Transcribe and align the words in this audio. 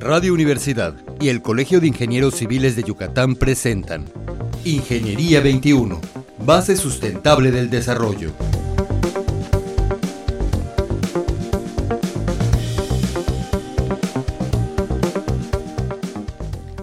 Radio 0.00 0.32
Universidad 0.32 0.94
y 1.20 1.28
el 1.28 1.42
Colegio 1.42 1.80
de 1.80 1.88
Ingenieros 1.88 2.36
Civiles 2.36 2.76
de 2.76 2.84
Yucatán 2.84 3.34
presentan 3.34 4.04
Ingeniería 4.64 5.40
21, 5.40 6.00
base 6.46 6.76
sustentable 6.76 7.50
del 7.50 7.68
desarrollo. 7.68 8.32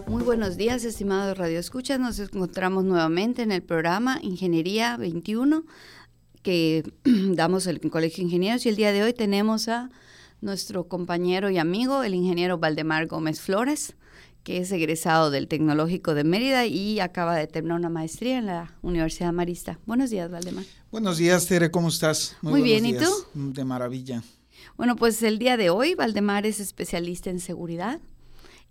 Muy 0.07 0.23
buenos 0.23 0.57
días, 0.57 0.83
estimados 0.83 1.37
radioescuchas. 1.37 1.97
Nos 2.01 2.19
encontramos 2.19 2.83
nuevamente 2.83 3.43
en 3.43 3.53
el 3.53 3.63
programa 3.63 4.19
Ingeniería 4.21 4.97
21 4.97 5.63
que 6.43 6.83
damos 7.05 7.65
el 7.67 7.79
Colegio 7.79 8.17
de 8.17 8.23
Ingenieros 8.23 8.65
y 8.65 8.69
el 8.69 8.75
día 8.75 8.91
de 8.91 9.03
hoy 9.03 9.13
tenemos 9.13 9.69
a 9.69 9.89
nuestro 10.45 10.87
compañero 10.87 11.49
y 11.49 11.57
amigo, 11.57 12.03
el 12.03 12.13
ingeniero 12.13 12.59
Valdemar 12.59 13.07
Gómez 13.07 13.41
Flores, 13.41 13.95
que 14.43 14.59
es 14.59 14.71
egresado 14.71 15.31
del 15.31 15.47
Tecnológico 15.47 16.13
de 16.13 16.23
Mérida 16.23 16.67
y 16.67 16.99
acaba 16.99 17.35
de 17.35 17.47
terminar 17.47 17.79
una 17.79 17.89
maestría 17.89 18.37
en 18.37 18.45
la 18.45 18.75
Universidad 18.83 19.33
Marista. 19.33 19.79
Buenos 19.87 20.11
días, 20.11 20.29
Valdemar. 20.29 20.63
Buenos 20.91 21.17
días, 21.17 21.47
Tere, 21.47 21.71
¿cómo 21.71 21.89
estás? 21.89 22.37
Muy, 22.41 22.61
bien, 22.61 22.85
¿y 22.85 22.93
tú? 22.93 23.09
De 23.33 23.65
maravilla. 23.65 24.23
Bueno, 24.77 24.95
pues 24.95 25.23
el 25.23 25.39
día 25.39 25.57
de 25.57 25.71
hoy, 25.71 25.95
Valdemar 25.95 26.45
es 26.45 26.59
especialista 26.59 27.31
en 27.31 27.39
seguridad 27.39 27.99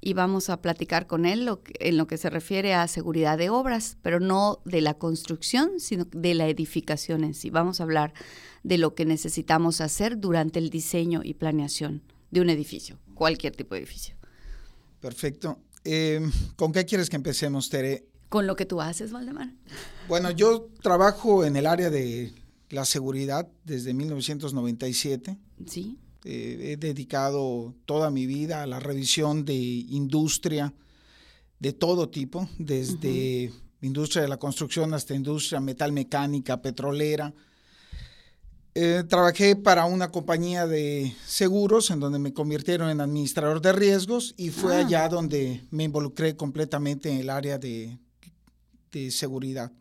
y 0.06 0.12
vamos 0.12 0.50
a 0.50 0.60
platicar 0.60 1.06
con 1.06 1.24
él 1.24 1.48
en 1.80 1.96
lo 1.96 2.06
que 2.06 2.18
se 2.18 2.28
refiere 2.28 2.74
a 2.74 2.86
seguridad 2.88 3.38
de 3.38 3.48
obras, 3.48 3.96
pero 4.02 4.20
no 4.20 4.60
de 4.66 4.82
la 4.82 4.98
construcción, 4.98 5.80
sino 5.80 6.04
de 6.04 6.34
la 6.34 6.46
edificación 6.46 7.24
en 7.24 7.32
sí. 7.32 7.48
Vamos 7.48 7.80
a 7.80 7.84
hablar 7.84 8.12
de 8.62 8.76
lo 8.76 8.94
que 8.94 9.06
necesitamos 9.06 9.80
hacer 9.80 10.20
durante 10.20 10.58
el 10.58 10.68
diseño 10.68 11.22
y 11.24 11.32
planeación 11.32 12.02
de 12.30 12.42
un 12.42 12.50
edificio, 12.50 12.98
cualquier 13.14 13.56
tipo 13.56 13.74
de 13.74 13.80
edificio. 13.80 14.14
Perfecto. 15.00 15.58
Eh, 15.84 16.20
¿Con 16.56 16.70
qué 16.70 16.84
quieres 16.84 17.08
que 17.08 17.16
empecemos, 17.16 17.70
Tere? 17.70 18.04
Con 18.28 18.46
lo 18.46 18.56
que 18.56 18.66
tú 18.66 18.82
haces, 18.82 19.10
Valdemar. 19.10 19.54
Bueno, 20.06 20.30
yo 20.30 20.68
trabajo 20.82 21.46
en 21.46 21.56
el 21.56 21.66
área 21.66 21.88
de 21.88 22.34
la 22.68 22.84
seguridad 22.84 23.48
desde 23.64 23.94
1997. 23.94 25.38
Sí. 25.66 25.96
Eh, 26.24 26.72
he 26.72 26.76
dedicado 26.78 27.74
toda 27.84 28.10
mi 28.10 28.26
vida 28.26 28.62
a 28.62 28.66
la 28.66 28.80
revisión 28.80 29.44
de 29.44 29.54
industria 29.54 30.72
de 31.58 31.72
todo 31.74 32.08
tipo, 32.08 32.48
desde 32.58 33.52
industria 33.82 34.22
de 34.22 34.28
la 34.28 34.38
construcción 34.38 34.94
hasta 34.94 35.14
industria 35.14 35.60
metalmecánica, 35.60 36.62
petrolera. 36.62 37.34
Eh, 38.74 39.04
trabajé 39.06 39.54
para 39.54 39.84
una 39.84 40.10
compañía 40.10 40.66
de 40.66 41.14
seguros 41.26 41.90
en 41.90 42.00
donde 42.00 42.18
me 42.18 42.32
convirtieron 42.32 42.90
en 42.90 43.00
administrador 43.00 43.60
de 43.60 43.72
riesgos 43.72 44.34
y 44.36 44.50
fue 44.50 44.76
ah. 44.76 44.80
allá 44.80 45.08
donde 45.08 45.62
me 45.70 45.84
involucré 45.84 46.34
completamente 46.36 47.10
en 47.10 47.18
el 47.18 47.30
área 47.30 47.58
de, 47.58 47.98
seguridad. 49.10 49.72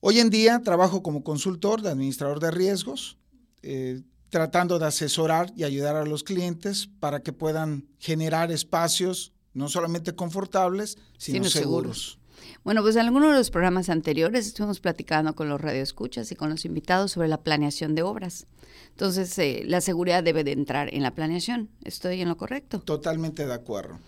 Hoy 0.00 0.20
en 0.20 0.30
día 0.30 0.60
trabajo 0.62 1.02
como 1.02 1.24
consultor 1.24 1.80
de 1.80 1.88
administrador 1.88 2.40
de 2.40 2.50
riesgos. 2.50 3.16
Eh, 3.62 4.02
tratando 4.32 4.78
de 4.78 4.86
asesorar 4.86 5.52
y 5.54 5.64
ayudar 5.64 5.94
a 5.94 6.06
los 6.06 6.24
clientes 6.24 6.88
para 7.00 7.20
que 7.20 7.34
puedan 7.34 7.86
generar 7.98 8.50
espacios 8.50 9.34
no 9.52 9.68
solamente 9.68 10.14
confortables, 10.14 10.96
sino, 11.18 11.44
seguros. 11.50 12.18
Bueno, 12.64 12.80
pues 12.80 12.96
en 12.96 13.02
alguno 13.02 13.30
de 13.30 13.36
los 13.36 13.50
programas 13.50 13.90
anteriores 13.90 14.46
estuvimos 14.46 14.80
platicando 14.80 15.34
con 15.34 15.50
los 15.50 15.60
radioescuchas 15.60 16.32
y 16.32 16.34
con 16.34 16.48
los 16.48 16.64
invitados 16.64 17.12
sobre 17.12 17.28
la 17.28 17.42
planeación 17.42 17.94
de 17.94 18.04
obras. 18.04 18.46
Entonces, 18.88 19.38
eh, 19.38 19.64
la 19.66 19.82
seguridad 19.82 20.22
debe 20.22 20.44
de 20.44 20.52
entrar 20.52 20.88
en 20.94 21.02
la 21.02 21.14
planeación. 21.14 21.68
¿Estoy 21.84 22.22
en 22.22 22.30
lo 22.30 22.38
correcto? 22.38 22.80
Totalmente 22.80 23.46
de 23.46 23.52
acuerdo. 23.52 23.98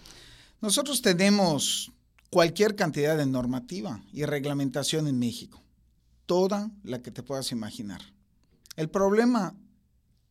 Nosotros 0.63 1.03
tenemos 1.03 1.93
cualquier 2.31 2.77
cantidad 2.77 3.19
de 3.19 3.27
normativa 3.27 4.03
y 4.11 4.25
reglamentación 4.25 5.07
en 5.07 5.19
México, 5.19 5.63
toda 6.25 6.71
la 6.83 7.03
que 7.03 7.11
te 7.11 7.23
puedas 7.23 7.53
imaginar. 7.53 8.01
El 8.77 8.89
problema 8.89 9.55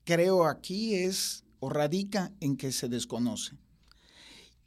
creo 0.04 0.46
aquí 0.46 0.96
es 0.96 1.44
o 1.60 1.70
radica 1.70 2.32
en 2.40 2.58
que 2.58 2.72
se 2.72 2.90
desconoce. 2.90 3.58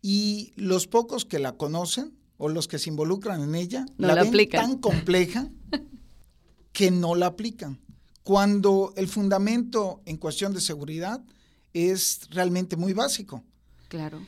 Y 0.03 0.53
los 0.57 0.87
pocos 0.87 1.25
que 1.25 1.39
la 1.39 1.53
conocen 1.57 2.17
o 2.39 2.49
los 2.49 2.69
que 2.69 2.79
se 2.79 2.91
involucran 2.91 3.43
en 3.43 3.55
ella 3.55 3.87
la, 3.97 4.15
ven 4.15 4.49
tan 4.49 4.79
compleja 4.79 5.51
que 6.73 6.91
no 6.91 7.15
la 7.15 7.27
aplican. 7.27 7.81
Cuando 8.23 8.93
el 8.97 9.09
fundamento 9.09 10.03
en 10.05 10.17
cuestión 10.17 10.53
de 10.53 10.61
seguridad 10.61 11.23
es 11.73 12.29
realmente 12.31 12.77
muy 12.77 12.93
básico. 12.93 13.45
Claro. 13.89 14.21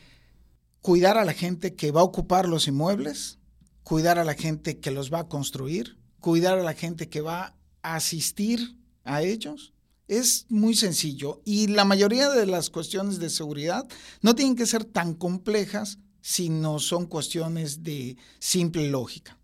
Cuidar 0.80 1.18
a 1.18 1.24
la 1.24 1.32
gente 1.32 1.74
que 1.74 1.90
va 1.90 2.02
a 2.02 2.04
ocupar 2.04 2.48
los 2.48 2.68
inmuebles, 2.68 3.38
cuidar 3.82 4.18
a 4.18 4.24
la 4.24 4.34
gente 4.34 4.78
que 4.78 4.90
los 4.90 5.12
va 5.12 5.20
a 5.20 5.28
construir, 5.28 5.98
cuidar 6.20 6.58
a 6.58 6.62
la 6.62 6.74
gente 6.74 7.08
que 7.08 7.20
va 7.20 7.56
a 7.82 7.96
asistir 7.96 8.76
a 9.04 9.22
ellos 9.22 9.72
es 10.08 10.46
muy 10.48 10.74
sencillo 10.74 11.42
y 11.44 11.68
la 11.68 11.84
mayoría 11.84 12.30
de 12.30 12.46
las 12.46 12.70
cuestiones 12.70 13.18
de 13.18 13.30
seguridad 13.30 13.86
no 14.22 14.34
tienen 14.34 14.56
que 14.56 14.66
ser 14.66 14.84
tan 14.84 15.14
complejas, 15.14 15.98
sino 16.22 16.78
son 16.78 17.06
cuestiones 17.06 17.82
de 17.84 18.16
simple 18.38 18.88
lógica. 18.88 19.38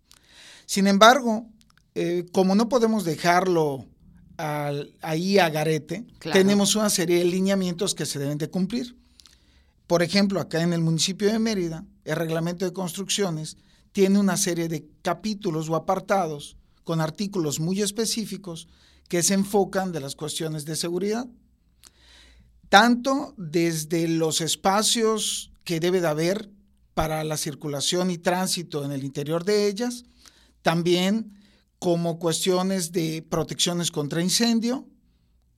Sin 0.65 0.87
embargo, 0.87 1.47
eh, 1.93 2.25
como 2.31 2.55
no 2.55 2.67
podemos 2.67 3.05
dejarlo 3.05 3.85
ahí 4.37 5.37
a 5.39 5.49
garete, 5.49 6.05
tenemos 6.33 6.75
una 6.75 6.89
serie 6.89 7.19
de 7.19 7.25
lineamientos 7.25 7.95
que 7.95 8.05
se 8.05 8.19
deben 8.19 8.37
de 8.37 8.49
cumplir. 8.49 8.97
Por 9.87 10.03
ejemplo, 10.03 10.41
acá 10.41 10.61
en 10.61 10.73
el 10.73 10.81
municipio 10.81 11.31
de 11.31 11.39
Mérida, 11.39 11.85
el 12.03 12.17
reglamento 12.17 12.65
de 12.65 12.73
construcciones 12.73 13.55
tiene 13.93 14.19
una 14.19 14.35
serie 14.35 14.67
de 14.67 14.85
capítulos 15.03 15.69
o 15.69 15.75
apartados 15.75 16.57
con 16.83 16.99
artículos 16.99 17.61
muy 17.61 17.81
específicos 17.81 18.67
que 19.07 19.23
se 19.23 19.33
enfocan 19.33 19.91
de 19.91 19.99
las 19.99 20.15
cuestiones 20.15 20.65
de 20.65 20.75
seguridad, 20.75 21.27
tanto 22.69 23.33
desde 23.37 24.07
los 24.07 24.41
espacios 24.41 25.51
que 25.63 25.79
debe 25.79 26.01
de 26.01 26.07
haber 26.07 26.49
para 26.93 27.23
la 27.23 27.37
circulación 27.37 28.09
y 28.09 28.17
tránsito 28.17 28.83
en 28.83 28.91
el 28.91 29.03
interior 29.03 29.43
de 29.43 29.67
ellas, 29.67 30.05
también 30.61 31.33
como 31.77 32.17
cuestiones 32.17 32.91
de 32.91 33.21
protecciones 33.29 33.91
contra 33.91 34.21
incendio, 34.21 34.87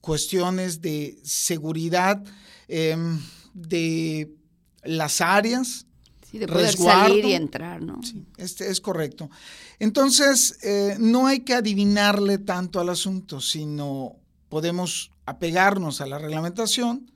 cuestiones 0.00 0.80
de 0.80 1.18
seguridad 1.22 2.22
em, 2.66 3.20
de 3.54 4.34
las 4.82 5.20
áreas, 5.20 5.86
Sí, 6.30 6.38
de 6.38 6.46
poder 6.46 6.76
salir 6.76 7.24
y 7.24 7.32
entrar, 7.32 7.80
¿no? 7.80 8.02
Sí, 8.02 8.26
este 8.36 8.70
es 8.70 8.80
correcto. 8.82 9.30
Entonces, 9.78 10.58
eh, 10.62 10.96
no 10.98 11.26
hay 11.26 11.40
que 11.40 11.54
adivinarle 11.54 12.36
tanto 12.36 12.80
al 12.80 12.90
asunto, 12.90 13.40
sino 13.40 14.16
podemos 14.50 15.10
apegarnos 15.24 16.02
a 16.02 16.06
la 16.06 16.18
reglamentación 16.18 17.10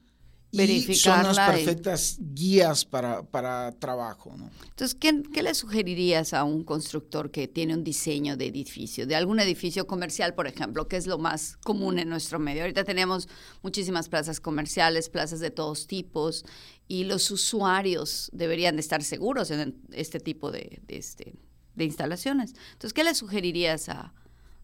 y 0.53 0.95
son 0.95 1.23
las 1.23 1.39
perfectas 1.39 2.19
guías 2.21 2.85
para, 2.85 3.23
para 3.23 3.73
trabajo. 3.73 4.35
¿no? 4.37 4.51
Entonces, 4.69 4.95
¿qué, 4.95 5.23
¿qué, 5.33 5.43
le 5.43 5.55
sugerirías 5.55 6.35
a 6.35 6.45
un 6.45 6.63
constructor 6.63 7.31
que 7.31 7.49
tiene 7.49 7.75
un 7.75 7.83
diseño 7.83 8.37
de 8.37 8.47
edificio, 8.47 9.07
de 9.07 9.17
algún 9.17 9.41
edificio 9.41 9.87
comercial, 9.87 10.35
por 10.35 10.47
ejemplo, 10.47 10.89
que 10.89 10.97
es 10.99 11.07
lo 11.07 11.19
más 11.19 11.57
común 11.65 11.99
en 11.99 12.11
nuestro 12.11 12.39
medio? 12.39 12.63
Ahorita 12.63 12.85
tenemos 12.85 13.29
muchísimas 13.63 14.11
plazas 14.11 14.41
comerciales, 14.41 15.09
plazas 15.09 15.41
de 15.41 15.51
todos 15.51 15.87
tipos, 15.87 16.45
y 16.87 17.05
los 17.05 17.31
usuarios 17.31 18.29
deberían 18.35 18.77
de 18.77 18.81
estar 18.81 19.03
seguros 19.03 19.51
en 19.51 19.81
este 19.93 20.21
tipo 20.21 20.51
de, 20.51 20.83
de, 20.87 20.99
este, 20.99 21.35
de 21.75 21.85
instalaciones. 21.85 22.55
Entonces, 22.73 22.93
¿qué 22.93 23.05
le 23.05 23.15
sugerirías 23.15 23.89
a, 23.89 24.13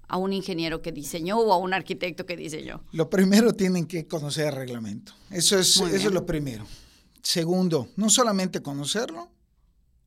a 0.09 0.17
un 0.17 0.33
ingeniero 0.33 0.83
que 0.83 0.91
diseñó 0.91 1.39
o 1.39 1.53
a 1.53 1.59
un 1.59 1.75
arquitecto 1.75 2.27
que 2.27 2.37
diseñó? 2.37 2.83
Lo 2.93 3.11
primero 3.11 3.53
tienen 3.53 3.87
que 3.87 4.07
conocer 4.07 4.49
el 4.49 4.57
reglamento. 4.57 5.13
Eso 5.31 5.59
es, 5.59 5.77
eso 5.77 6.09
es 6.09 6.13
lo 6.13 6.27
primero. 6.27 6.67
Segundo, 7.23 7.89
no 7.97 8.09
solamente 8.09 8.63
conocerlo, 8.63 9.31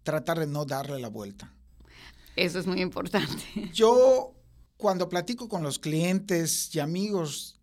tratar 0.03 0.39
de 0.39 0.47
no 0.47 0.65
darle 0.65 0.99
la 0.99 1.09
vuelta. 1.09 1.53
Eso 2.35 2.59
es 2.59 2.65
muy 2.65 2.81
importante. 2.81 3.43
Yo, 3.73 4.33
cuando 4.77 5.07
platico 5.07 5.47
con 5.47 5.63
los 5.63 5.77
clientes 5.77 6.73
y 6.73 6.79
amigos, 6.79 7.59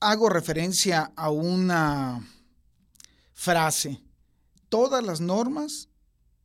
hago 0.00 0.28
referencia 0.28 1.12
a 1.16 1.30
una 1.30 2.26
frase. 3.32 4.02
Todas 4.68 5.02
las 5.02 5.20
normas 5.20 5.88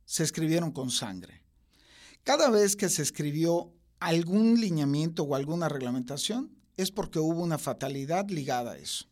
se 0.04 0.22
escribieron 0.22 0.72
con 0.72 0.90
sangre. 0.90 1.42
Cada 2.22 2.48
vez 2.50 2.74
que 2.76 2.88
se 2.88 3.02
escribió 3.02 3.75
algún 4.00 4.60
lineamiento 4.60 5.22
o 5.22 5.34
alguna 5.34 5.68
reglamentación, 5.68 6.50
es 6.76 6.90
porque 6.90 7.18
hubo 7.18 7.42
una 7.42 7.58
fatalidad 7.58 8.28
ligada 8.28 8.72
a 8.72 8.78
eso. 8.78 9.06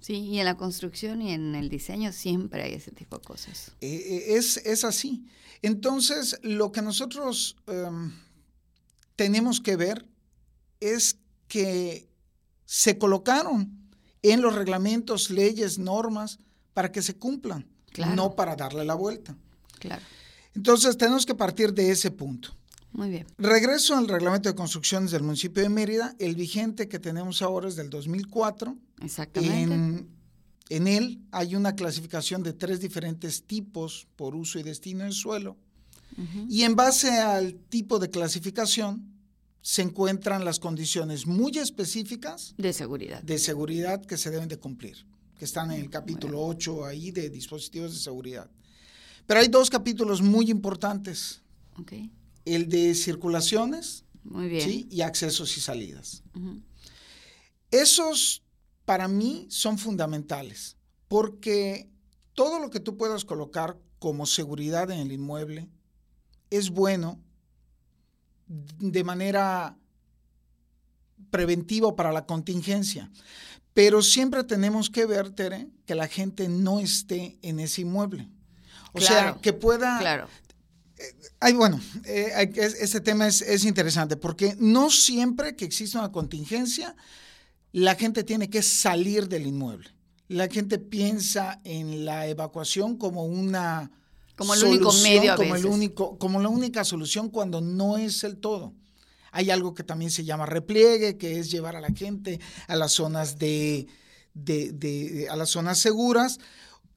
Sí, 0.00 0.14
y 0.14 0.38
en 0.38 0.44
la 0.44 0.56
construcción 0.56 1.22
y 1.22 1.32
en 1.32 1.54
el 1.54 1.68
diseño 1.68 2.12
siempre 2.12 2.62
hay 2.62 2.74
ese 2.74 2.92
tipo 2.92 3.18
de 3.18 3.24
cosas. 3.24 3.72
Eh, 3.80 4.26
eh, 4.28 4.36
es, 4.36 4.84
así. 4.84 5.26
Entonces, 5.60 6.38
lo 6.42 6.70
que 6.70 6.82
nosotros 6.82 7.56
em, 7.66 8.12
tenemos 9.16 9.60
que 9.60 9.76
ver 9.76 10.06
es 10.78 11.18
que 11.48 12.08
se 12.64 12.96
colocaron 12.98 13.90
en 14.22 14.40
los 14.40 14.54
reglamentos, 14.54 15.30
leyes, 15.30 15.78
normas, 15.78 16.38
para 16.74 16.92
que 16.92 17.02
se 17.02 17.16
cumplan. 17.16 17.66
no 18.14 18.36
para 18.36 18.54
darle 18.54 18.84
la 18.84 18.94
vuelta. 18.94 19.36
Claro. 19.80 20.02
Entonces 20.54 20.96
tenemos 20.96 21.26
que 21.26 21.34
partir 21.34 21.72
de 21.72 21.90
ese 21.90 22.10
punto. 22.10 22.57
Muy 22.92 23.10
bien. 23.10 23.26
Regreso 23.38 23.96
al 23.96 24.08
reglamento 24.08 24.48
de 24.48 24.54
construcciones 24.54 25.10
del 25.10 25.22
municipio 25.22 25.62
de 25.62 25.68
Mérida. 25.68 26.14
El 26.18 26.34
vigente 26.34 26.88
que 26.88 26.98
tenemos 26.98 27.42
ahora 27.42 27.68
es 27.68 27.76
del 27.76 27.90
2004. 27.90 28.76
Exactamente. 29.02 30.06
En, 30.70 30.86
él 30.86 31.20
hay 31.30 31.54
una 31.54 31.74
clasificación 31.74 32.42
de 32.42 32.52
tres 32.52 32.80
diferentes 32.80 33.44
tipos 33.44 34.06
por 34.16 34.34
uso 34.34 34.58
y 34.58 34.62
destino 34.62 35.04
del 35.04 35.12
suelo. 35.12 35.56
Y 36.48 36.62
en 36.62 36.74
base 36.74 37.10
al 37.20 37.54
tipo 37.54 38.00
de 38.00 38.10
clasificación 38.10 39.18
se 39.62 39.82
encuentran 39.82 40.44
las 40.44 40.58
condiciones 40.58 41.26
muy 41.26 41.58
específicas 41.58 42.54
de 42.56 42.72
seguridad. 42.72 43.22
De 43.22 43.38
seguridad 43.38 44.04
que 44.04 44.16
se 44.16 44.30
deben 44.30 44.48
de 44.48 44.56
cumplir, 44.56 45.06
que 45.38 45.44
están 45.44 45.70
en 45.70 45.80
el 45.80 45.90
capítulo 45.90 46.44
8 46.44 46.86
ahí 46.86 47.12
de 47.12 47.30
dispositivos 47.30 47.92
de 47.92 47.98
seguridad. 47.98 48.50
Pero 49.26 49.40
hay 49.40 49.48
dos 49.48 49.70
capítulos 49.70 50.22
muy 50.22 50.50
importantes. 50.50 51.42
Okay. 51.78 52.10
El 52.54 52.68
de 52.68 52.94
circulaciones 52.94 54.04
muy 54.24 54.48
bien. 54.48 54.86
y 54.90 55.00
accesos 55.02 55.56
y 55.56 55.60
salidas. 55.60 56.22
Esos 57.70 58.42
para 58.84 59.08
mí 59.08 59.46
son 59.50 59.76
fundamentales, 59.78 60.76
porque 61.08 61.90
todo 62.34 62.58
lo 62.58 62.70
que 62.70 62.80
tú 62.80 62.96
puedas 62.96 63.24
colocar 63.24 63.76
como 63.98 64.26
seguridad 64.26 64.90
en 64.90 65.00
el 65.00 65.12
inmueble 65.12 65.68
es 66.50 66.70
bueno 66.70 67.20
de 68.46 69.04
manera 69.04 69.76
preventiva 71.30 71.94
para 71.94 72.12
la 72.12 72.24
contingencia. 72.26 73.10
Pero 73.74 74.02
siempre 74.02 74.42
tenemos 74.44 74.90
que 74.90 75.04
ver, 75.06 75.30
Tere, 75.30 75.68
que 75.84 75.94
la 75.94 76.08
gente 76.08 76.48
no 76.48 76.80
esté 76.80 77.38
en 77.42 77.60
ese 77.60 77.82
inmueble. 77.82 78.28
O 78.92 79.00
sea, 79.00 79.38
que 79.42 79.52
pueda... 79.52 79.98
Claro. 80.00 80.28
Ay, 81.40 81.52
bueno, 81.52 81.80
eh, 82.04 82.50
este 82.56 83.00
tema 83.00 83.26
es, 83.26 83.42
es, 83.42 83.64
interesante 83.64 84.16
porque 84.16 84.56
no 84.58 84.90
siempre 84.90 85.54
que 85.54 85.64
existe 85.64 85.98
una 85.98 86.10
contingencia, 86.10 86.96
la 87.72 87.94
gente 87.94 88.24
tiene 88.24 88.50
que 88.50 88.62
salir 88.62 89.28
del 89.28 89.46
inmueble. 89.46 89.90
La 90.28 90.48
gente 90.48 90.78
piensa 90.78 91.60
en 91.64 92.04
la 92.04 92.26
evacuación 92.26 92.96
como 92.96 93.24
una 93.24 93.90
como 94.36 94.54
el 94.54 94.64
único 94.64 94.92
medio 94.92 95.34
como 95.34 95.56
el 95.56 95.66
único 95.66 96.18
como 96.18 96.40
la 96.40 96.48
única 96.48 96.84
solución 96.84 97.28
cuando 97.28 97.60
no 97.60 97.96
es 97.98 98.24
el 98.24 98.36
todo. 98.36 98.74
Hay 99.30 99.50
algo 99.50 99.74
que 99.74 99.84
también 99.84 100.10
se 100.10 100.24
llama 100.24 100.46
repliegue, 100.46 101.18
que 101.18 101.38
es 101.38 101.50
llevar 101.50 101.76
a 101.76 101.80
la 101.80 101.90
gente 101.90 102.40
a 102.66 102.76
las 102.76 102.92
zonas 102.92 103.38
de, 103.38 103.86
a 105.30 105.36
las 105.36 105.50
zonas 105.50 105.78
seguras 105.78 106.38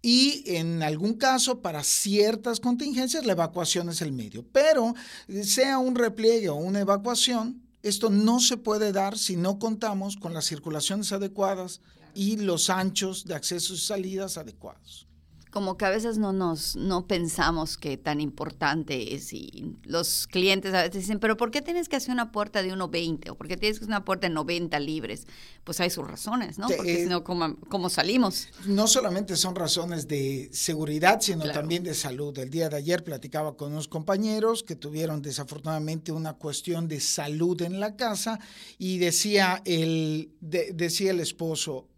y 0.02 0.44
en 0.46 0.82
algún 0.82 1.14
caso 1.14 1.62
para 1.62 1.84
ciertas 1.84 2.60
contingencias 2.60 3.26
la 3.26 3.34
evacuación 3.34 3.90
es 3.90 4.02
el 4.02 4.12
medio. 4.12 4.46
Pero 4.52 4.96
sea 5.44 5.78
un 5.78 5.96
repliegue 5.96 6.50
o 6.50 6.56
una 6.56 6.80
evacuación, 6.80 7.62
esto 7.84 8.10
no 8.10 8.40
se 8.40 8.58
puede 8.58 8.92
dar 8.92 9.18
si 9.18 9.36
no 9.36 9.60
contamos 9.60 10.18
con 10.18 10.34
las 10.34 10.46
circulaciones 10.46 11.12
adecuadas 11.12 11.82
y 12.14 12.38
los 12.38 12.70
anchos 12.70 13.26
de 13.26 13.36
accesos 13.36 13.80
y 13.80 13.86
salidas 13.86 14.38
adecuados 14.38 15.08
como 15.52 15.78
que 15.78 15.86
a 15.86 15.90
veces 15.90 16.18
no 16.18 16.32
nos 16.32 16.78
no 16.78 17.06
pensamos 17.08 17.78
que 17.78 17.98
tan 17.98 18.22
importante 18.22 19.14
es 19.14 19.34
y 19.34 19.76
los 19.84 20.28
clientes 20.28 20.74
a 20.74 20.84
veces 20.84 21.02
dicen, 21.02 21.20
pero 21.20 21.36
¿por 21.36 21.52
qué 21.52 21.62
tienes 21.62 21.90
que 21.90 21.98
hacer 21.98 22.12
una 22.12 22.32
puerta 22.32 22.64
de 22.64 22.74
1,20 22.74 23.30
o 23.30 23.36
por 23.36 23.48
qué 23.48 23.58
tienes 23.58 23.78
que 23.78 23.84
hacer 23.84 23.94
una 23.94 24.06
puerta 24.06 24.28
de 24.28 24.34
90 24.34 24.80
libres? 24.80 25.28
Pues 25.66 25.80
hay 25.82 25.90
sus 25.90 26.08
razones, 26.08 26.58
¿no? 26.58 26.68
Porque 26.68 27.04
si 27.04 27.10
no, 27.10 27.24
¿cómo, 27.24 27.90
salimos? 27.90 28.48
No 28.66 28.88
solamente 28.88 29.36
son 29.36 29.56
razones 29.56 30.08
de 30.08 30.50
seguridad, 30.54 31.20
sino 31.20 31.44
también 31.52 31.84
de 31.84 31.94
salud. 31.94 32.38
El 32.40 32.50
día 32.50 32.70
de 32.70 32.78
ayer 32.78 33.04
platicaba 33.04 33.58
con 33.58 33.74
unos 33.74 33.88
compañeros 33.88 34.64
que 34.64 34.76
tuvieron 34.76 35.22
desafortunadamente 35.22 36.12
una 36.12 36.34
cuestión 36.34 36.88
de 36.88 37.00
salud 37.02 37.62
en 37.62 37.80
la 37.80 37.96
casa 37.98 38.40
y 38.78 38.98
decía 39.00 39.62
el, 39.66 40.32
decía 40.40 41.12
el 41.12 41.20
esposo, 41.20 41.91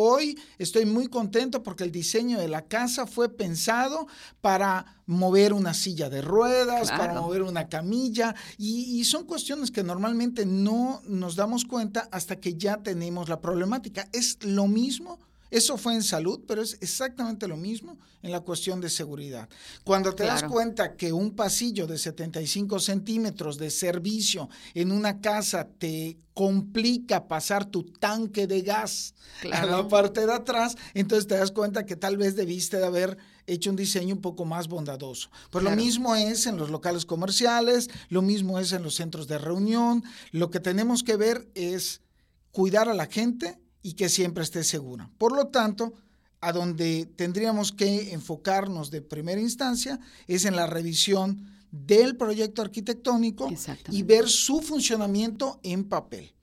Hoy 0.00 0.38
estoy 0.58 0.86
muy 0.86 1.08
contento 1.08 1.64
porque 1.64 1.82
el 1.82 1.90
diseño 1.90 2.38
de 2.38 2.46
la 2.46 2.68
casa 2.68 3.04
fue 3.04 3.28
pensado 3.28 4.06
para 4.40 5.02
mover 5.06 5.52
una 5.52 5.74
silla 5.74 6.08
de 6.08 6.22
ruedas, 6.22 6.92
para 6.92 7.20
mover 7.20 7.42
una 7.42 7.68
camilla, 7.68 8.36
y, 8.58 9.02
son 9.06 9.24
cuestiones 9.24 9.72
que 9.72 9.82
normalmente 9.82 10.46
no 10.46 11.02
nos 11.08 11.34
damos 11.34 11.64
cuenta 11.64 12.08
hasta 12.12 12.36
que 12.36 12.54
ya 12.54 12.76
tenemos 12.76 13.28
la 13.28 13.40
problemática. 13.40 14.08
Es 14.12 14.38
lo 14.44 14.68
mismo 14.68 15.18
eso 15.50 15.78
fue 15.78 15.94
en 15.94 16.02
salud, 16.02 16.40
pero 16.46 16.62
es 16.62 16.76
exactamente 16.80 17.48
lo 17.48 17.56
mismo 17.56 17.98
en 18.22 18.32
la 18.32 18.40
cuestión 18.40 18.80
de 18.80 18.90
seguridad. 18.90 19.48
Cuando 19.84 20.14
te 20.14 20.24
das 20.24 20.42
cuenta 20.42 20.96
que 20.96 21.12
un 21.12 21.34
pasillo 21.34 21.86
de 21.86 21.98
75 21.98 22.80
centímetros 22.80 23.58
de 23.58 23.70
servicio 23.70 24.48
en 24.74 24.92
una 24.92 25.20
casa 25.20 25.68
te 25.78 26.18
complica 26.34 27.28
pasar 27.28 27.64
tu 27.64 27.84
tanque 27.84 28.46
de 28.46 28.62
gas 28.62 29.14
a 29.52 29.64
la 29.64 29.88
parte 29.88 30.26
de 30.26 30.32
atrás, 30.32 30.76
entonces 30.94 31.26
te 31.26 31.36
das 31.36 31.50
cuenta 31.50 31.86
que 31.86 31.96
tal 31.96 32.16
vez 32.16 32.36
debiste 32.36 32.76
de 32.78 32.86
haber 32.86 33.16
hecho 33.46 33.70
un 33.70 33.76
diseño 33.76 34.14
un 34.14 34.20
poco 34.20 34.44
más 34.44 34.68
bondadoso. 34.68 35.30
Pues 35.50 35.64
lo 35.64 35.70
mismo 35.70 36.14
es 36.14 36.46
en 36.46 36.58
los 36.58 36.70
locales 36.70 37.06
comerciales, 37.06 37.88
lo 38.10 38.20
mismo 38.20 38.58
es 38.58 38.72
en 38.72 38.82
los 38.82 38.96
centros 38.96 39.26
de 39.26 39.38
reunión. 39.38 40.04
Lo 40.32 40.50
que 40.50 40.60
tenemos 40.60 41.02
que 41.02 41.16
ver 41.16 41.48
es 41.54 42.02
cuidar 42.50 42.88
a 42.88 42.94
la 42.94 43.06
gente 43.06 43.58
y 43.88 43.94
que 43.94 44.10
siempre 44.10 44.44
esté 44.44 44.64
segura. 44.64 45.08
Por 45.16 45.34
lo 45.34 45.46
tanto, 45.46 45.94
a 46.42 46.52
donde 46.52 47.06
tendríamos 47.16 47.72
que 47.72 48.12
enfocarnos 48.12 48.90
de 48.90 49.00
primera 49.00 49.40
instancia 49.40 49.98
es 50.26 50.44
en 50.44 50.54
la 50.56 50.66
revisión 50.66 51.50
del 51.70 52.14
proyecto 52.14 52.60
arquitectónico 52.60 53.48
y 53.90 54.02
ver 54.02 54.28
su 54.28 54.60
funcionamiento 54.60 55.58
en 55.62 55.84
papel. 55.84 56.34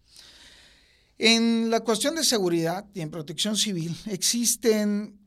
En 1.19 1.69
la 1.69 1.81
cuestión 1.81 2.15
de 2.15 2.23
seguridad 2.23 2.87
y 2.95 3.01
en 3.01 3.11
protección 3.11 3.55
civil 3.55 3.95
existen 4.07 5.19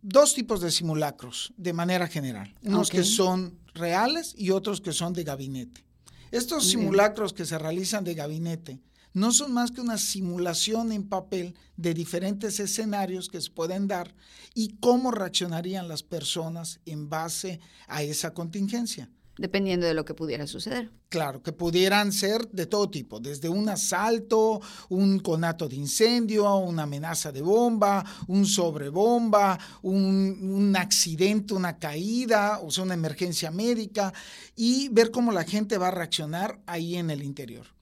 dos 0.00 0.34
tipos 0.34 0.62
de 0.62 0.70
simulacros 0.70 1.52
de 1.58 1.74
manera 1.74 2.08
general, 2.08 2.54
unos 2.62 2.88
que 2.88 3.04
son 3.04 3.58
reales 3.74 4.34
y 4.38 4.48
otros 4.48 4.80
que 4.80 4.92
son 4.92 5.12
de 5.12 5.24
gabinete. 5.24 5.84
Estos 6.30 6.70
simulacros 6.70 7.34
que 7.34 7.44
se 7.44 7.58
realizan 7.58 8.02
de 8.02 8.14
gabinete 8.14 8.80
no 9.14 9.32
son 9.32 9.52
más 9.52 9.70
que 9.70 9.80
una 9.80 9.96
simulación 9.96 10.92
en 10.92 11.08
papel 11.08 11.54
de 11.76 11.94
diferentes 11.94 12.60
escenarios 12.60 13.28
que 13.28 13.40
se 13.40 13.50
pueden 13.50 13.88
dar 13.88 14.14
y 14.54 14.76
cómo 14.80 15.10
reaccionarían 15.10 15.88
las 15.88 16.02
personas 16.02 16.80
en 16.84 17.08
base 17.08 17.60
a 17.86 18.02
esa 18.02 18.34
contingencia. 18.34 19.08
Dependiendo 19.36 19.86
de 19.86 19.94
lo 19.94 20.04
que 20.04 20.14
pudiera 20.14 20.46
suceder. 20.46 20.92
Claro, 21.08 21.42
que 21.42 21.52
pudieran 21.52 22.12
ser 22.12 22.48
de 22.50 22.66
todo 22.66 22.88
tipo, 22.88 23.18
desde 23.18 23.48
un 23.48 23.68
asalto, 23.68 24.60
un 24.88 25.18
conato 25.18 25.68
de 25.68 25.74
incendio, 25.74 26.56
una 26.58 26.84
amenaza 26.84 27.32
de 27.32 27.42
bomba, 27.42 28.04
un 28.28 28.46
sobrebomba, 28.46 29.58
un, 29.82 30.38
un 30.40 30.76
accidente, 30.76 31.52
una 31.52 31.78
caída, 31.78 32.60
o 32.60 32.70
sea, 32.70 32.84
una 32.84 32.94
emergencia 32.94 33.50
médica, 33.50 34.12
y 34.54 34.88
ver 34.90 35.10
cómo 35.10 35.32
la 35.32 35.42
gente 35.42 35.78
va 35.78 35.88
a 35.88 35.92
reaccionar 35.92 36.60
ahí 36.66 36.94
en 36.96 37.10
el 37.10 37.24
interior. 37.24 37.73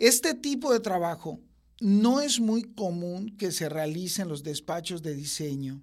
Este 0.00 0.32
tipo 0.32 0.72
de 0.72 0.80
trabajo 0.80 1.40
no 1.78 2.22
es 2.22 2.40
muy 2.40 2.62
común 2.62 3.36
que 3.36 3.52
se 3.52 3.68
realice 3.68 4.22
en 4.22 4.28
los 4.28 4.42
despachos 4.42 5.02
de 5.02 5.14
diseño, 5.14 5.82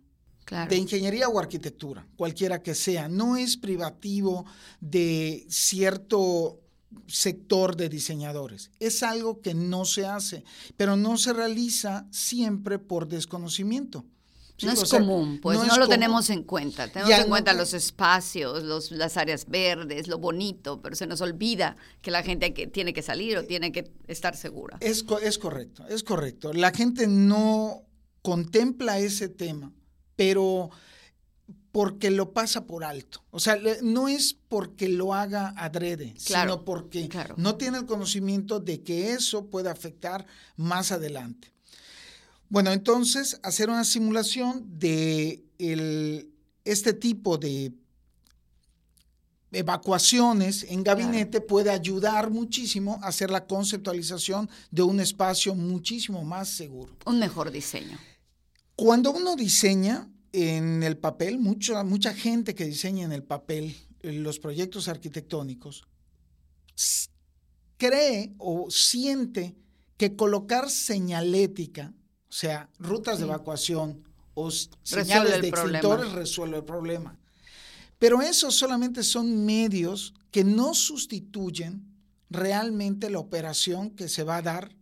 de 0.68 0.76
ingeniería 0.76 1.30
o 1.30 1.38
arquitectura, 1.38 2.08
cualquiera 2.16 2.64
que 2.64 2.74
sea. 2.74 3.10
No 3.10 3.38
es 3.38 3.58
privativo 3.58 4.44
de 4.82 5.46
cierto 5.50 6.60
sector 7.06 7.76
de 7.76 7.90
diseñadores. 7.90 8.72
Es 8.80 9.04
algo 9.04 9.40
que 9.40 9.54
no 9.54 9.86
se 9.86 10.08
hace, 10.08 10.44
pero 10.78 10.96
no 10.96 11.18
se 11.18 11.32
realiza 11.32 12.08
siempre 12.10 12.80
por 12.80 13.08
desconocimiento 13.08 14.04
no 14.64 14.72
es 14.72 14.90
común, 14.90 15.40
pues 15.42 15.60
no, 15.60 15.78
lo 15.78 15.88
tenemos 15.88 16.30
en 16.30 16.44
cuenta. 16.44 16.88
Tenemos 16.88 17.20
en 17.20 17.30
cuenta 17.30 17.54
los 17.54 17.74
espacios, 17.74 18.64
los, 18.64 18.92
las 18.92 19.18
áreas 19.18 19.48
verdes, 19.48 20.08
lo 20.08 20.18
bonito, 20.18 20.82
pero 20.82 20.96
se 20.96 21.06
nos 21.06 21.22
olvida 21.22 21.78
que 22.02 22.12
la 22.12 22.24
gente 22.24 22.50
tiene 22.50 22.94
que 22.94 23.02
salir 23.02 23.38
o 23.38 23.44
tiene 23.44 23.72
que 23.72 23.92
estar 24.08 24.36
segura. 24.36 24.78
Es, 24.80 25.06
es 25.22 25.38
correcto, 25.38 25.86
es 25.88 26.04
correcto. 26.04 26.54
La 26.54 26.72
gente 26.72 27.08
no 27.08 27.84
contempla 28.22 29.00
ese 29.00 29.30
tema, 29.30 29.72
pero 30.16 30.72
porque 31.72 32.10
lo 32.10 32.34
pasa 32.34 32.66
por 32.66 32.84
alto. 32.84 33.24
O 33.30 33.40
sea, 33.40 33.60
no 33.84 34.08
es 34.08 34.36
porque 34.48 34.90
lo 34.90 35.14
haga 35.14 35.54
adrede, 35.56 36.16
sino 36.18 36.66
porque 36.66 37.08
no 37.38 37.56
tiene 37.56 37.78
el 37.78 37.86
conocimiento 37.86 38.60
de 38.60 38.82
que 38.82 39.12
eso 39.12 39.46
puede 39.46 39.70
afectar 39.70 40.26
más 40.56 40.92
adelante. 40.92 41.54
Bueno, 42.50 42.72
entonces 42.72 43.40
hacer 43.44 43.70
una 43.70 43.84
simulación 43.84 44.80
de 44.80 45.44
este 46.64 46.94
tipo 46.94 47.38
de 47.38 47.74
evacuaciones 49.52 50.66
en 50.70 50.84
gabinete 50.84 51.42
puede 51.42 51.72
ayudar 51.72 52.30
muchísimo 52.30 53.00
a 53.02 53.08
hacer 53.08 53.32
la 53.32 53.46
conceptualización 53.48 54.50
de 54.72 54.82
un 54.84 55.00
espacio 55.00 55.56
muchísimo 55.56 56.24
más 56.24 56.50
seguro. 56.50 56.96
Un 57.06 57.20
mejor 57.20 57.52
diseño. 57.52 57.98
Cuando 58.76 59.12
uno 59.12 59.36
diseña, 59.36 60.10
en 60.34 60.84
el 60.84 60.98
papel, 60.98 61.40
mucha, 61.40 61.84
mucha 61.84 62.14
gente 62.14 62.54
que 62.54 62.66
diseña 62.66 63.06
en 63.06 63.12
el 63.12 63.24
papel 63.24 63.76
los 64.02 64.40
proyectos 64.40 64.88
arquitectónicos 64.88 65.86
cree 67.78 68.36
o 68.38 68.70
siente 68.70 69.56
que 69.98 70.16
colocar 70.16 70.70
señalética, 70.70 71.94
o 72.30 72.34
sea, 72.34 72.70
rutas 72.80 73.20
de 73.20 73.26
evacuación 73.26 74.04
o 74.34 74.52
señales 74.52 75.42
de 75.42 75.48
extintores 75.48 76.12
resuelve 76.12 76.58
el 76.58 76.64
problema. 76.64 77.18
Pero 78.00 78.22
esos 78.22 78.56
solamente 78.56 79.04
son 79.04 79.46
medios 79.46 80.14
que 80.30 80.44
no 80.44 80.74
sustituyen 80.74 81.88
realmente 82.30 83.10
la 83.10 83.20
operación 83.20 83.92
que 83.92 84.08
se 84.08 84.24
va 84.24 84.38
a 84.38 84.42
dar 84.42 84.76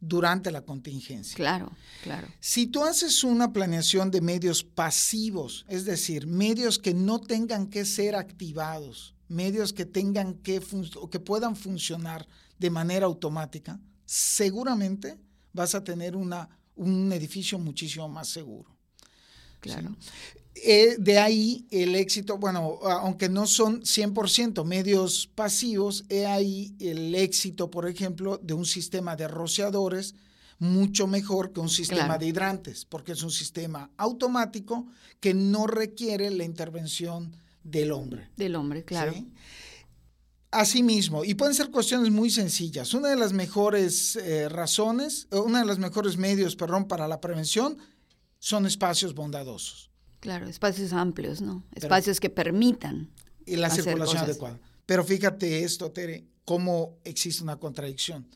durante 0.00 0.50
la 0.50 0.62
contingencia. 0.62 1.34
Claro, 1.34 1.72
claro. 2.02 2.28
Si 2.40 2.66
tú 2.66 2.84
haces 2.84 3.24
una 3.24 3.52
planeación 3.52 4.10
de 4.10 4.20
medios 4.20 4.62
pasivos, 4.62 5.66
es 5.68 5.84
decir, 5.84 6.26
medios 6.26 6.78
que 6.78 6.94
no 6.94 7.20
tengan 7.20 7.66
que 7.66 7.84
ser 7.84 8.14
activados, 8.14 9.14
medios 9.28 9.72
que 9.72 9.84
tengan 9.84 10.34
que 10.34 10.62
que 11.10 11.20
puedan 11.20 11.56
funcionar 11.56 12.26
de 12.58 12.70
manera 12.70 13.06
automática, 13.06 13.80
seguramente 14.04 15.18
vas 15.52 15.74
a 15.74 15.82
tener 15.82 16.14
una, 16.14 16.48
un 16.76 17.12
edificio 17.12 17.58
muchísimo 17.58 18.08
más 18.08 18.28
seguro. 18.28 18.76
Claro. 19.60 19.96
Eh, 20.54 20.96
de 20.98 21.18
ahí 21.18 21.66
el 21.70 21.94
éxito, 21.94 22.38
bueno, 22.38 22.78
aunque 22.82 23.28
no 23.28 23.46
son 23.46 23.82
100% 23.82 24.64
medios 24.64 25.26
pasivos, 25.34 26.04
he 26.08 26.24
ahí 26.24 26.74
el 26.80 27.14
éxito, 27.14 27.70
por 27.70 27.86
ejemplo, 27.86 28.38
de 28.38 28.54
un 28.54 28.64
sistema 28.64 29.16
de 29.16 29.28
rociadores 29.28 30.14
mucho 30.58 31.06
mejor 31.06 31.52
que 31.52 31.60
un 31.60 31.68
sistema 31.68 32.16
de 32.16 32.26
hidrantes, 32.26 32.84
porque 32.86 33.12
es 33.12 33.22
un 33.22 33.30
sistema 33.30 33.90
automático 33.96 34.86
que 35.20 35.34
no 35.34 35.66
requiere 35.66 36.30
la 36.30 36.44
intervención 36.44 37.36
del 37.62 37.92
hombre. 37.92 38.30
Del 38.36 38.56
hombre, 38.56 38.84
claro. 38.84 39.14
Asimismo, 40.50 41.24
y 41.24 41.34
pueden 41.34 41.54
ser 41.54 41.70
cuestiones 41.70 42.10
muy 42.10 42.30
sencillas. 42.30 42.94
Una 42.94 43.08
de 43.08 43.16
las 43.16 43.32
mejores 43.32 44.16
eh, 44.16 44.48
razones, 44.48 45.26
una 45.30 45.60
de 45.60 45.66
los 45.66 45.78
mejores 45.78 46.16
medios, 46.16 46.56
perdón, 46.56 46.86
para 46.86 47.08
la 47.08 47.20
prevención 47.20 47.78
son 48.38 48.64
espacios 48.64 49.14
bondadosos. 49.14 49.90
Claro, 50.20 50.48
espacios 50.48 50.92
amplios, 50.92 51.40
¿no? 51.40 51.64
espacios 51.74 52.20
que 52.20 52.30
permitan. 52.30 53.10
Y 53.44 53.56
la 53.56 53.70
circulación 53.70 54.18
adecuada. 54.18 54.58
Pero 54.86 55.04
fíjate 55.04 55.64
esto, 55.64 55.90
Tere, 55.90 56.26
cómo 56.44 56.98
existe 57.04 57.42
una 57.42 57.56
contradicción. 57.56 58.26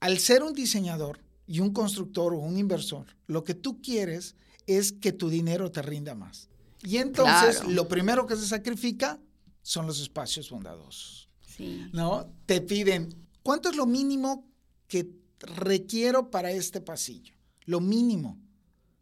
Al 0.00 0.18
ser 0.18 0.42
un 0.42 0.52
diseñador 0.52 1.18
y 1.46 1.60
un 1.60 1.72
constructor 1.72 2.34
o 2.34 2.38
un 2.38 2.58
inversor, 2.58 3.06
lo 3.26 3.42
que 3.42 3.54
tú 3.54 3.80
quieres 3.80 4.36
es 4.66 4.92
que 4.92 5.12
tu 5.12 5.28
dinero 5.28 5.70
te 5.72 5.82
rinda 5.82 6.14
más. 6.14 6.48
Y 6.82 6.98
entonces 6.98 7.64
lo 7.64 7.88
primero 7.88 8.26
que 8.26 8.36
se 8.36 8.46
sacrifica 8.46 9.18
son 9.62 9.86
los 9.86 10.00
espacios 10.00 10.50
bondadosos. 10.50 11.28
Sí. 11.46 11.88
¿No? 11.92 12.32
Te 12.46 12.60
piden, 12.60 13.14
¿cuánto 13.42 13.70
es 13.70 13.76
lo 13.76 13.86
mínimo 13.86 14.48
que 14.88 15.10
requiero 15.40 16.30
para 16.30 16.50
este 16.50 16.80
pasillo? 16.80 17.34
Lo 17.64 17.80
mínimo, 17.80 18.40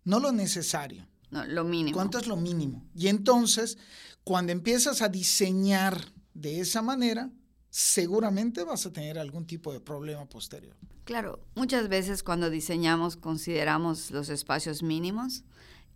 no 0.04 0.20
lo 0.20 0.32
necesario. 0.32 1.06
No, 1.30 1.44
lo 1.46 1.64
mínimo. 1.64 1.94
¿Cuánto 1.94 2.18
es 2.18 2.26
lo 2.26 2.36
mínimo? 2.36 2.88
Y 2.94 3.06
entonces, 3.06 3.78
cuando 4.24 4.52
empiezas 4.52 5.00
a 5.00 5.08
diseñar 5.08 6.12
de 6.34 6.60
esa 6.60 6.82
manera, 6.82 7.30
seguramente 7.70 8.64
vas 8.64 8.84
a 8.84 8.92
tener 8.92 9.18
algún 9.18 9.46
tipo 9.46 9.72
de 9.72 9.80
problema 9.80 10.28
posterior. 10.28 10.76
Claro, 11.04 11.40
muchas 11.54 11.88
veces 11.88 12.22
cuando 12.22 12.50
diseñamos 12.50 13.16
consideramos 13.16 14.10
los 14.10 14.28
espacios 14.28 14.82
mínimos 14.82 15.44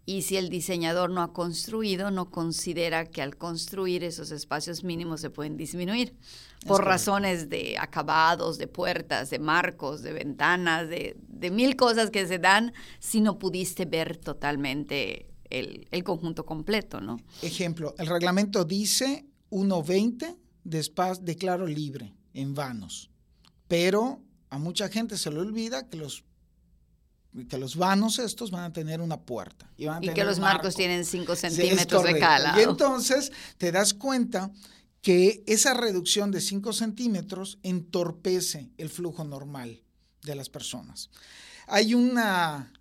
y 0.07 0.23
si 0.23 0.37
el 0.37 0.51
diseñador 0.51 1.11
no 1.11 1.23
ha 1.23 1.33
construido, 1.33 2.11
no 2.11 2.31
considera 2.31 3.07
que 3.07 3.23
al 3.23 3.37
construir 3.37 4.05
esos 4.05 4.31
espacios 4.31 4.85
mínimos 4.85 5.21
se 5.21 5.31
pueden 5.31 5.57
disminuir. 5.57 6.15
Por 6.67 6.85
razones 6.85 7.49
de 7.49 7.77
acabados, 7.79 8.59
de 8.59 8.67
puertas, 8.67 9.31
de 9.31 9.39
marcos, 9.39 10.03
de 10.03 10.13
ventanas, 10.13 10.89
de, 10.89 11.17
mil 11.51 11.77
cosas 11.77 12.11
que 12.11 12.27
se 12.27 12.39
dan 12.39 12.73
si 13.01 13.21
no 13.21 13.39
pudiste 13.39 13.85
ver 13.85 14.17
totalmente 14.17 15.27
el, 15.51 16.05
conjunto 16.05 16.45
completo, 16.47 17.01
¿no? 17.01 17.19
Ejemplo, 17.43 17.95
el 17.99 18.07
reglamento 18.07 18.65
dice 18.65 19.27
1.20 19.51 20.37
de, 20.65 21.17
de 21.21 21.37
claro 21.37 21.67
libre 21.67 22.15
en 22.33 22.55
vanos, 22.55 23.11
pero 23.69 24.23
a 24.49 24.59
mucha 24.59 24.89
gente 24.89 25.19
se 25.19 25.31
le 25.31 25.41
olvida 25.41 25.89
que 25.89 25.99
los 25.99 26.25
que 27.49 27.59
los 27.59 27.77
vanos 27.77 28.19
estos 28.19 28.51
van 28.51 28.65
a 28.65 28.73
tener 28.73 29.01
una 29.01 29.21
puerta. 29.21 29.69
Y, 29.77 29.87
que 30.11 30.25
los 30.25 30.39
marcos 30.39 30.77
tienen 30.77 31.05
5 31.05 31.37
centímetros 31.37 32.05
de 32.05 32.19
cala. 32.19 32.55
Y 32.57 32.63
entonces 32.63 33.33
te 33.59 33.73
das 33.73 33.93
cuenta 33.93 34.53
que 35.03 35.43
esa 35.47 35.75
reducción 35.75 36.31
de 36.31 36.41
5 36.41 36.73
centímetros 36.73 37.59
entorpece 37.63 38.71
el 38.79 38.89
flujo 38.89 39.25
normal 39.25 39.83
de 40.23 40.35
las 40.35 40.49
personas. 40.49 41.11
Hay 41.67 41.95
una, 41.95 42.73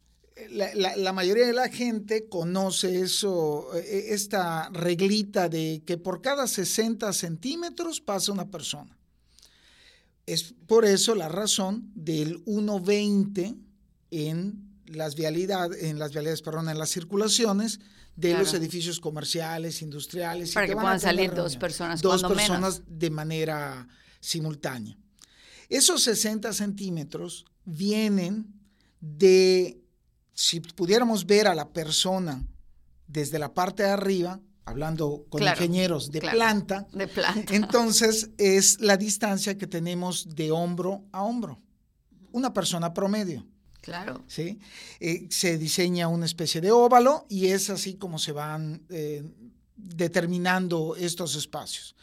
la, 0.49 1.13
mayoría 1.13 1.47
de 1.47 1.53
la 1.53 1.69
gente 1.69 2.29
conoce 2.29 3.01
eso, 3.01 3.69
e, 3.75 4.13
esta 4.13 4.69
reglita 4.69 5.49
de 5.49 5.81
que 5.85 5.97
por 5.97 6.21
cada 6.21 6.47
60 6.47 7.11
centímetros 7.13 8.01
pasa 8.01 8.31
una 8.31 8.49
persona. 8.49 8.95
Es 10.25 10.53
por 10.67 10.85
eso 10.85 11.15
la 11.15 11.27
razón 11.27 11.91
del 11.95 12.45
1,20 12.45 13.57
en 14.13 14.73
las 14.85 15.15
vialidades, 15.15 15.83
en 15.83 15.99
las 15.99 16.11
vialidades, 16.11 16.41
perdón, 16.41 16.69
en 16.69 16.77
las 16.77 16.89
circulaciones 16.89 17.79
de 18.15 18.37
los 18.37 18.53
edificios 18.53 18.99
comerciales, 18.99 19.81
industriales. 19.81 20.53
Para 20.53 20.67
que, 20.67 20.75
puedan 20.75 20.99
salir 20.99 21.33
dos 21.33 21.57
personas. 21.57 22.01
Dos 22.01 22.23
personas 22.23 22.81
de 22.87 23.09
manera 23.09 23.87
simultánea. 24.19 24.97
Esos 25.69 26.03
60 26.03 26.53
centímetros 26.53 27.45
vienen 27.65 28.53
de, 28.99 29.81
si 30.33 30.59
pudiéramos 30.59 31.25
ver 31.25 31.47
a 31.47 31.55
la 31.55 31.69
persona 31.69 32.45
desde 33.07 33.39
la 33.39 33.53
parte 33.53 33.83
de 33.83 33.89
arriba, 33.89 34.39
hablando 34.65 35.25
con 35.29 35.41
ingenieros 35.41 36.11
de 36.11 36.21
planta, 36.21 36.87
de 36.93 37.07
planta, 37.07 37.53
entonces 37.55 38.29
es 38.37 38.79
la 38.79 38.97
distancia 38.97 39.57
que 39.57 39.67
tenemos 39.67 40.35
de 40.35 40.51
hombro 40.51 41.03
a 41.11 41.23
hombro. 41.23 41.61
Una 42.31 42.53
persona 42.53 42.93
promedio. 42.93 43.45
Claro. 43.83 44.23
¿sí? 44.27 44.59
Eh, 45.01 45.27
se 45.29 45.57
diseña 45.57 46.07
una 46.07 46.25
especie 46.25 46.61
de 46.61 46.71
óvalo 46.71 47.25
y 47.27 47.47
es 47.47 47.69
así 47.69 47.95
como 47.95 48.17
se 48.17 48.31
van 48.31 48.81
eh, 48.89 49.29
determinando 49.75 50.95
estos 50.95 51.35
espacios. 51.35 51.93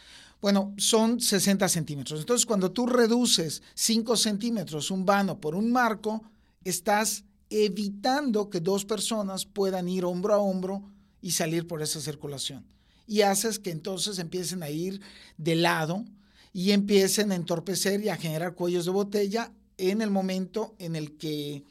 Bueno, 0.43 0.75
son 0.77 1.21
60 1.21 1.67
centímetros. 1.71 2.21
Entonces, 2.21 2.45
cuando 2.45 2.71
tú 2.71 2.87
reduces 2.87 3.63
5 3.75 4.15
centímetros 4.17 4.91
un 4.91 5.07
vano 5.07 5.41
por 5.41 5.55
un 5.55 5.73
marco, 5.73 6.23
estás 6.65 7.25
evitando 7.49 8.51
que 8.51 8.61
dos 8.61 8.85
personas 8.85 9.47
puedan 9.47 9.89
ir 9.89 10.05
hombro 10.05 10.35
a 10.35 10.39
hombro 10.39 10.83
y 11.23 11.31
salir 11.31 11.67
por 11.67 11.81
esa 11.81 12.01
circulación. 12.01 12.67
Y 13.07 13.23
haces 13.23 13.59
que 13.59 13.71
entonces 13.71 14.19
empiecen 14.19 14.63
a 14.63 14.69
ir 14.69 15.01
de 15.39 15.55
lado 15.55 16.05
y 16.53 16.73
empiecen 16.73 17.33
a 17.33 17.37
entorpecer 17.37 18.03
y 18.03 18.11
a 18.11 18.17
generar 18.17 18.55
cuellos 18.55 18.85
de 18.85 18.91
botella 18.91 19.51
en 19.81 20.03
el 20.03 20.11
momento 20.11 20.75
en 20.79 20.97
el 20.97 21.17
que 21.17 21.65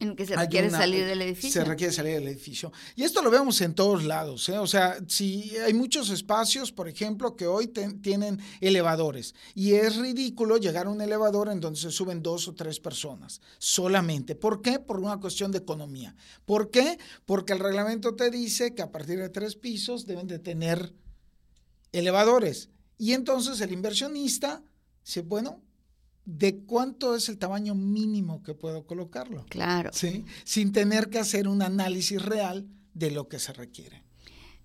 en 0.00 0.16
que 0.16 0.26
se 0.26 0.36
requiere 0.36 0.70
salir 0.70 1.06
del 1.06 1.22
edificio. 1.22 1.62
Se 1.62 1.64
requiere 1.64 1.92
salir 1.92 2.14
del 2.14 2.28
edificio. 2.28 2.72
Y 2.96 3.04
esto 3.04 3.22
lo 3.22 3.30
vemos 3.30 3.60
en 3.60 3.74
todos 3.74 4.04
lados. 4.04 4.48
¿eh? 4.48 4.58
O 4.58 4.66
sea, 4.66 4.98
si 5.06 5.56
hay 5.64 5.72
muchos 5.72 6.10
espacios, 6.10 6.72
por 6.72 6.88
ejemplo, 6.88 7.36
que 7.36 7.46
hoy 7.46 7.68
tienen 7.68 8.40
elevadores. 8.60 9.34
Y 9.54 9.74
es 9.74 9.96
ridículo 9.96 10.56
llegar 10.56 10.86
a 10.86 10.90
un 10.90 11.00
elevador 11.00 11.48
en 11.48 11.60
donde 11.60 11.80
se 11.80 11.90
suben 11.90 12.22
dos 12.22 12.48
o 12.48 12.54
tres 12.54 12.80
personas 12.80 13.40
solamente. 13.58 14.34
¿Por 14.34 14.62
qué? 14.62 14.78
Por 14.78 14.98
una 14.98 15.18
cuestión 15.18 15.52
de 15.52 15.58
economía. 15.58 16.14
¿Por 16.44 16.70
qué? 16.70 16.98
Porque 17.24 17.52
el 17.52 17.60
reglamento 17.60 18.14
te 18.14 18.30
dice 18.30 18.74
que 18.74 18.82
a 18.82 18.90
partir 18.90 19.18
de 19.18 19.28
tres 19.28 19.56
pisos 19.56 20.06
deben 20.06 20.26
de 20.26 20.38
tener 20.38 20.92
elevadores. 21.92 22.68
Y 22.98 23.12
entonces 23.12 23.60
el 23.60 23.72
inversionista 23.72 24.62
dice, 25.04 25.22
bueno, 25.22 25.62
de 26.24 26.58
cuánto 26.64 27.14
es 27.14 27.28
el 27.28 27.38
tamaño 27.38 27.74
mínimo 27.74 28.42
que 28.42 28.54
puedo 28.54 28.86
colocarlo. 28.86 29.44
Claro. 29.48 29.90
¿sí? 29.92 30.24
Sin 30.44 30.72
tener 30.72 31.10
que 31.10 31.18
hacer 31.18 31.48
un 31.48 31.62
análisis 31.62 32.22
real 32.22 32.66
de 32.94 33.10
lo 33.10 33.28
que 33.28 33.38
se 33.38 33.52
requiere. 33.52 34.02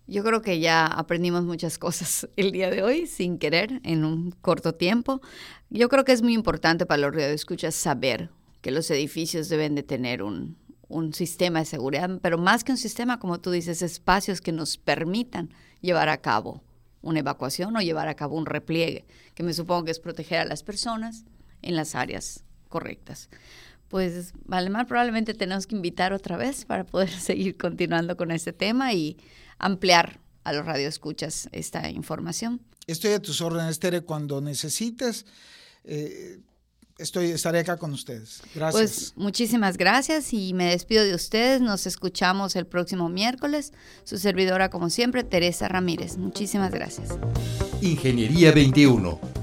Yo 0.07 0.23
creo 0.23 0.41
que 0.41 0.59
ya 0.59 0.87
aprendimos 0.87 1.43
muchas 1.43 1.77
cosas 1.77 2.27
el 2.35 2.51
día 2.51 2.69
de 2.69 2.83
hoy, 2.83 3.07
sin 3.07 3.37
querer, 3.37 3.81
en 3.83 4.05
un 4.05 4.31
corto 4.31 4.73
tiempo. 4.73 5.21
Yo 5.69 5.89
creo 5.89 6.05
que 6.05 6.13
es 6.13 6.21
muy 6.21 6.33
importante 6.33 6.85
para 6.85 7.01
los 7.01 7.13
radioescuchas 7.13 7.75
saber 7.75 8.29
que 8.61 8.71
los 8.71 8.89
edificios 8.91 9.49
deben 9.49 9.75
de 9.75 9.83
tener 9.83 10.23
un, 10.23 10.57
un 10.87 11.13
sistema 11.13 11.59
de 11.59 11.65
seguridad, 11.65 12.19
pero 12.21 12.37
más 12.37 12.63
que 12.63 12.71
un 12.71 12.77
sistema, 12.77 13.19
como 13.19 13.39
tú 13.39 13.51
dices, 13.51 13.81
espacios 13.81 14.41
que 14.41 14.51
nos 14.51 14.77
permitan 14.77 15.49
llevar 15.81 16.09
a 16.09 16.21
cabo 16.21 16.63
una 17.01 17.19
evacuación 17.19 17.77
o 17.77 17.81
llevar 17.81 18.09
a 18.09 18.15
cabo 18.15 18.35
un 18.35 18.45
repliegue, 18.45 19.05
que 19.33 19.43
me 19.43 19.53
supongo 19.53 19.85
que 19.85 19.91
es 19.91 19.99
proteger 19.99 20.39
a 20.39 20.45
las 20.45 20.63
personas, 20.63 21.23
en 21.61 21.75
las 21.75 21.95
áreas 21.95 22.43
correctas. 22.67 23.29
Pues, 23.89 24.33
Valemar, 24.45 24.87
probablemente 24.87 25.33
tenemos 25.33 25.65
que 25.65 25.75
invitar 25.75 26.13
otra 26.13 26.37
vez 26.37 26.65
para 26.65 26.85
poder 26.85 27.09
seguir 27.19 27.57
continuando 27.57 28.15
con 28.15 28.31
este 28.31 28.53
tema 28.53 28.93
y 28.93 29.17
ampliar 29.57 30.19
a 30.43 30.53
los 30.53 30.65
radioescuchas 30.65 31.49
esta 31.51 31.89
información. 31.89 32.61
Estoy 32.87 33.11
a 33.13 33.21
tus 33.21 33.41
órdenes, 33.41 33.79
Tere, 33.79 34.01
cuando 34.01 34.41
necesites. 34.41 35.25
Eh, 35.83 36.39
estoy, 36.97 37.31
estaré 37.31 37.59
acá 37.59 37.77
con 37.77 37.93
ustedes. 37.93 38.41
Gracias. 38.55 38.71
Pues 38.71 39.13
muchísimas 39.15 39.77
gracias 39.77 40.33
y 40.33 40.53
me 40.53 40.65
despido 40.65 41.03
de 41.03 41.15
ustedes. 41.15 41.61
Nos 41.61 41.87
escuchamos 41.87 42.55
el 42.55 42.65
próximo 42.65 43.09
miércoles. 43.09 43.73
Su 44.03 44.17
servidora, 44.17 44.69
como 44.69 44.89
siempre, 44.89 45.23
Teresa 45.23 45.67
Ramírez. 45.67 46.17
Muchísimas 46.17 46.71
gracias. 46.71 47.09
Ingeniería 47.81 48.51
21, 48.51 49.19